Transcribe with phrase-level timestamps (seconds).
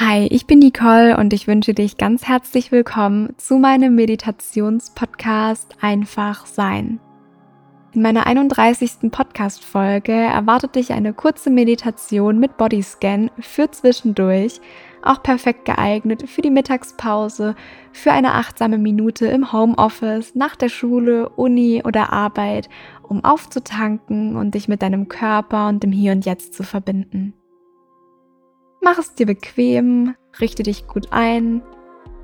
[0.00, 6.46] Hi, ich bin Nicole und ich wünsche dich ganz herzlich willkommen zu meinem Meditationspodcast Einfach
[6.46, 7.00] Sein.
[7.94, 9.10] In meiner 31.
[9.10, 14.60] Podcast-Folge erwartet dich eine kurze Meditation mit Bodyscan für zwischendurch,
[15.02, 17.56] auch perfekt geeignet für die Mittagspause,
[17.90, 22.68] für eine achtsame Minute im Homeoffice, nach der Schule, Uni oder Arbeit,
[23.02, 27.34] um aufzutanken und dich mit deinem Körper und dem Hier und Jetzt zu verbinden.
[28.80, 31.62] Mach es dir bequem, richte dich gut ein,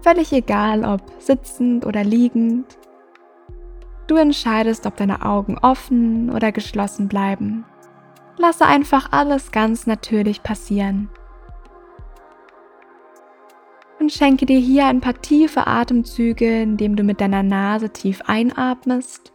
[0.03, 2.79] völlig egal ob sitzend oder liegend.
[4.07, 7.65] Du entscheidest, ob deine Augen offen oder geschlossen bleiben.
[8.37, 11.09] Lasse einfach alles ganz natürlich passieren.
[13.99, 19.33] Und schenke dir hier ein paar tiefe Atemzüge, indem du mit deiner Nase tief einatmest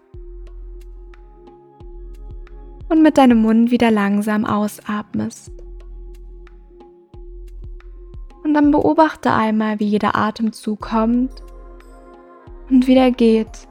[2.90, 5.59] und mit deinem Mund wieder langsam ausatmest.
[8.50, 11.30] Und dann beobachte einmal, wie jeder Atemzug kommt
[12.72, 13.68] und wieder geht.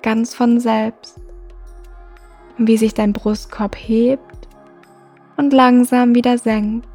[0.00, 1.20] Ganz von selbst.
[2.56, 4.48] Und wie sich dein Brustkorb hebt
[5.36, 6.88] und langsam wieder senkt.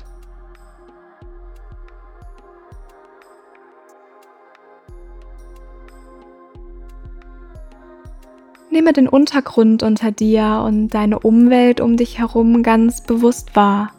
[8.72, 13.92] Nehme den Untergrund unter dir und deine Umwelt um dich herum ganz bewusst wahr.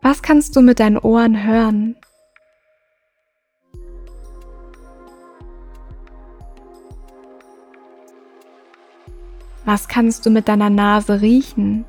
[0.00, 1.96] Was kannst du mit deinen Ohren hören?
[9.64, 11.84] Was kannst du mit deiner Nase riechen?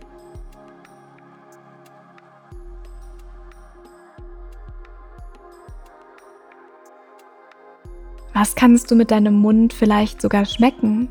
[8.34, 11.10] Was kannst du mit deinem Mund vielleicht sogar schmecken?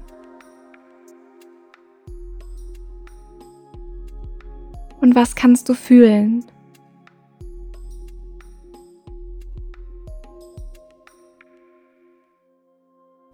[5.01, 6.45] Und was kannst du fühlen?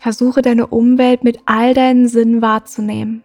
[0.05, 3.25] Versuche deine Umwelt mit all deinen Sinnen wahrzunehmen.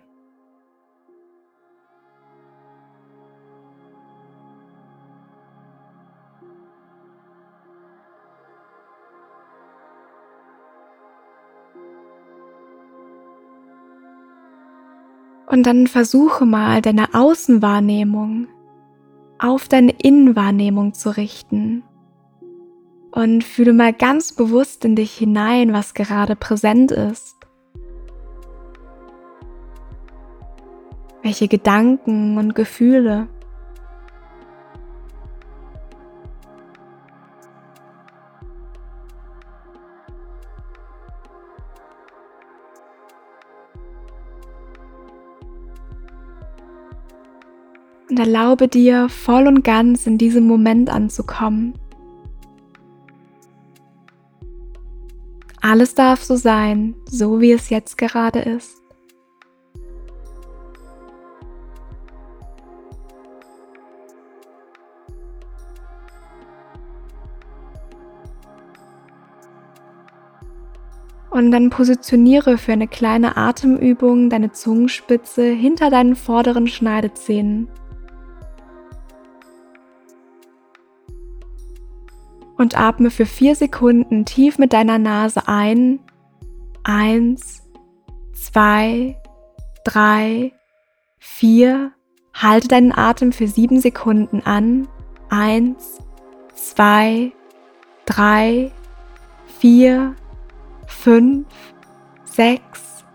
[15.47, 18.47] Und dann versuche mal deine Außenwahrnehmung
[19.37, 21.83] auf deine Innenwahrnehmung zu richten
[23.11, 27.35] und fühle mal ganz bewusst in dich hinein, was gerade präsent ist.
[31.23, 33.27] Welche Gedanken und Gefühle.
[48.09, 51.73] Und erlaube dir voll und ganz in diesem Moment anzukommen.
[55.71, 58.81] Alles darf so sein, so wie es jetzt gerade ist.
[71.29, 77.69] Und dann positioniere für eine kleine Atemübung deine Zungenspitze hinter deinen vorderen Schneidezähnen.
[82.59, 85.99] Und atme für vier Sekunden tief mit deiner Nase ein.
[86.83, 87.63] Eins,
[88.33, 89.15] zwei,
[89.85, 90.51] drei,
[91.17, 91.93] vier.
[92.33, 94.89] Halte deinen Atem für sieben Sekunden an.
[95.29, 95.99] Eins,
[96.53, 97.31] zwei,
[98.05, 98.71] drei,
[99.59, 100.15] vier,
[100.85, 101.47] fünf,
[102.25, 103.05] sechs,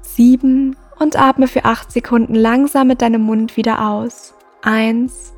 [0.00, 4.34] sieben und atme für acht Sekunden langsam mit deinem Mund wieder aus.
[4.62, 5.34] Eins,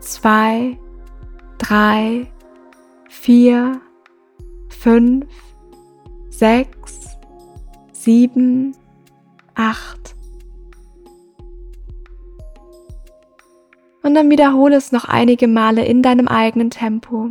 [0.00, 0.78] zwei,
[1.58, 2.28] drei,
[3.12, 3.80] vier,
[4.68, 5.26] fünf,
[6.30, 7.18] sechs,
[7.92, 8.74] sieben,
[9.54, 10.16] acht.
[14.02, 17.30] Und dann wiederhole es noch einige Male in deinem eigenen Tempo.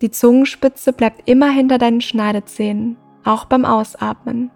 [0.00, 4.50] Die Zungenspitze bleibt immer hinter deinen Schneidezähnen, auch beim Ausatmen.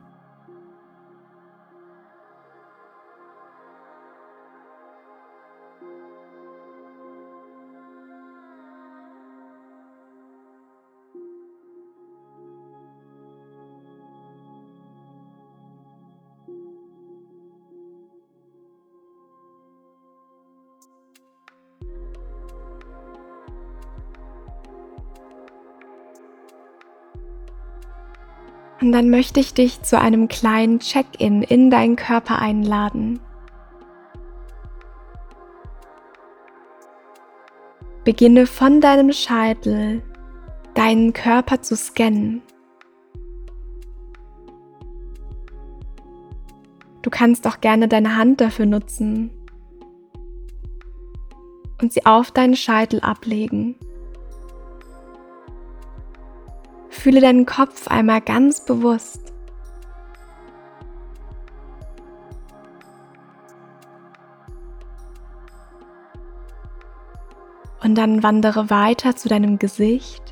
[28.81, 33.21] Und dann möchte ich dich zu einem kleinen Check-in in deinen Körper einladen.
[38.05, 40.03] Beginne von deinem Scheitel
[40.75, 42.41] deinen Körper zu scannen.
[47.03, 49.31] Du kannst auch gerne deine Hand dafür nutzen
[51.81, 53.75] und sie auf deinen Scheitel ablegen.
[56.91, 59.33] Fühle deinen Kopf einmal ganz bewusst.
[67.83, 70.23] Und dann wandere weiter zu deinem Gesicht.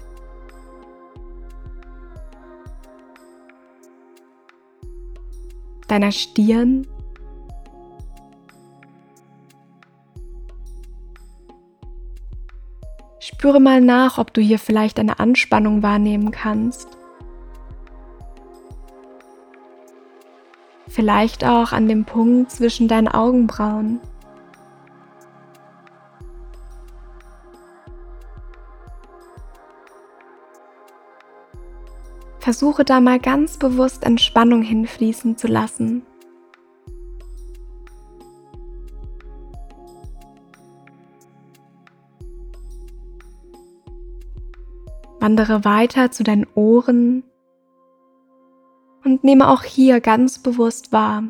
[5.88, 6.86] Deiner Stirn.
[13.46, 16.88] Spüre mal nach, ob du hier vielleicht eine Anspannung wahrnehmen kannst.
[20.88, 24.00] Vielleicht auch an dem Punkt zwischen deinen Augenbrauen.
[32.40, 36.02] Versuche da mal ganz bewusst Entspannung hinfließen zu lassen.
[45.26, 47.24] Wandere weiter zu deinen Ohren
[49.04, 51.24] und nehme auch hier ganz bewusst wahr.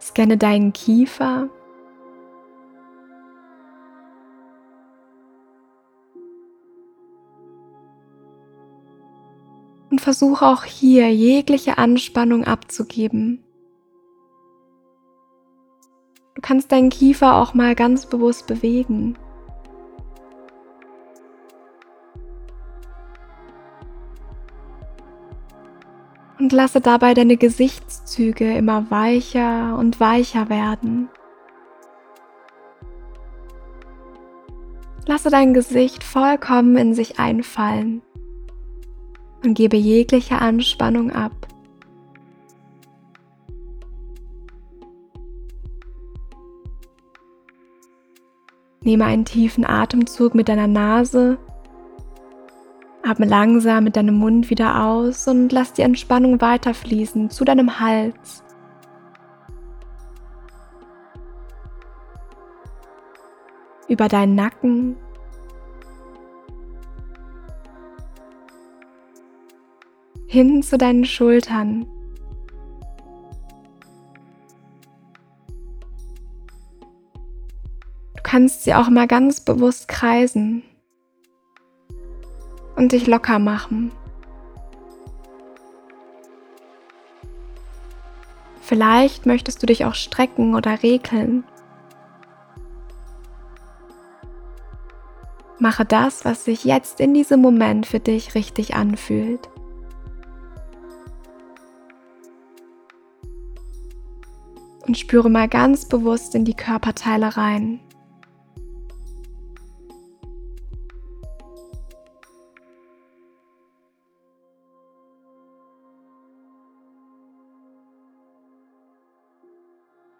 [0.00, 1.48] Scanne deinen Kiefer.
[10.04, 13.42] Versuche auch hier jegliche Anspannung abzugeben.
[16.34, 19.16] Du kannst deinen Kiefer auch mal ganz bewusst bewegen.
[26.36, 31.08] und lasse dabei deine Gesichtszüge immer weicher und weicher werden.
[35.06, 38.02] Lasse dein Gesicht vollkommen in sich einfallen
[39.44, 41.32] und gebe jegliche Anspannung ab.
[48.80, 51.38] Nehme einen tiefen Atemzug mit deiner Nase
[53.06, 58.42] Atme langsam mit deinem Mund wieder aus und lass die Entspannung weiterfließen zu deinem Hals.
[63.88, 64.96] Über deinen Nacken.
[70.34, 71.86] Hin zu deinen Schultern.
[78.16, 80.64] Du kannst sie auch mal ganz bewusst kreisen
[82.74, 83.92] und dich locker machen.
[88.60, 91.44] Vielleicht möchtest du dich auch strecken oder regeln.
[95.60, 99.48] Mache das, was sich jetzt in diesem Moment für dich richtig anfühlt.
[104.86, 107.80] Und spüre mal ganz bewusst in die Körperteile rein.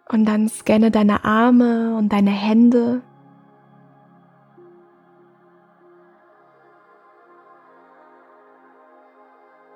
[0.07, 3.01] Und dann scanne deine Arme und deine Hände.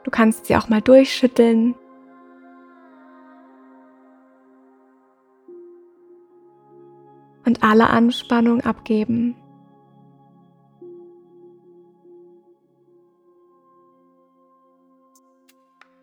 [0.03, 1.75] Du kannst sie auch mal durchschütteln.
[7.49, 9.35] Und alle Anspannung abgeben.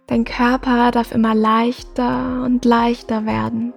[0.08, 3.74] Dein Körper darf immer leichter und leichter werden.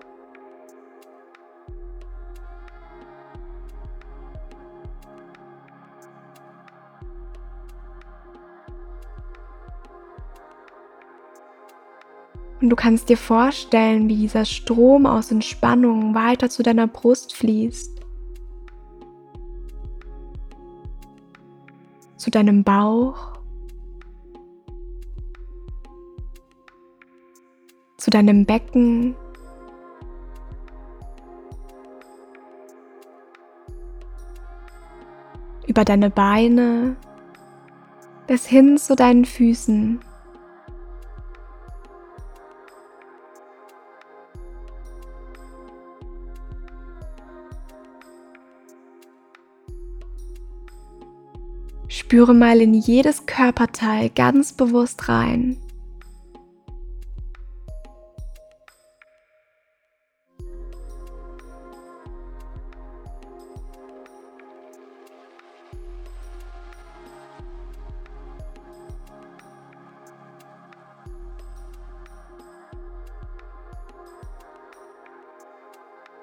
[12.62, 18.02] Und du kannst dir vorstellen, wie dieser Strom aus Entspannung weiter zu deiner Brust fließt.
[22.18, 23.40] Zu deinem Bauch.
[27.96, 29.16] Zu deinem Becken.
[35.66, 36.98] Über deine Beine
[38.28, 40.02] bis hin zu deinen Füßen.
[52.00, 55.58] Spüre mal in jedes Körperteil ganz bewusst rein.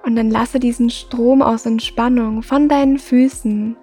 [0.03, 3.77] Und dann lasse diesen Strom aus Entspannung von deinen Füßen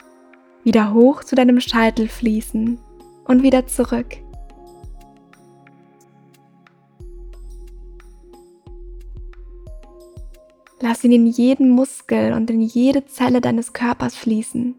[0.63, 2.79] wieder hoch zu deinem Scheitel fließen
[3.25, 4.17] und wieder zurück.
[10.81, 14.75] Lass ihn in jeden Muskel und in jede Zelle deines Körpers fließen.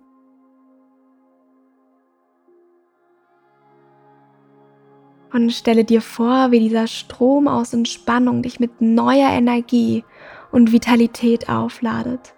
[5.33, 10.05] Und stelle dir vor, wie dieser Strom aus Entspannung dich mit neuer Energie
[10.53, 12.34] und Vitalität aufladet.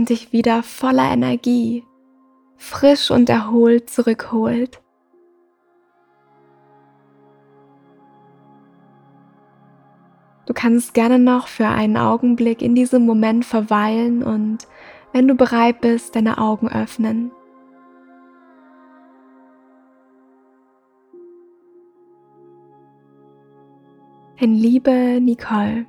[0.00, 1.84] Und dich wieder voller Energie,
[2.56, 4.80] frisch und erholt zurückholt.
[10.46, 14.66] Du kannst gerne noch für einen Augenblick in diesem Moment verweilen und
[15.12, 17.30] wenn du bereit bist, deine Augen öffnen.
[24.38, 25.84] In Liebe, Nicole.